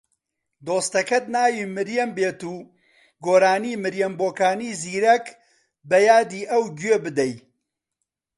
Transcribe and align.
دۆستەکەت 0.65 1.25
ناوی 1.35 1.65
مریەم 1.75 2.11
بێت 2.17 2.39
و 2.53 2.55
گۆرانی 3.25 3.79
مریەم 3.83 4.13
بۆکانی 4.19 4.77
زیرەک 4.81 5.25
بە 5.89 5.97
یادی 6.07 6.49
ئەو 6.51 6.63
گوێ 6.79 6.95
بدەی 7.03 7.33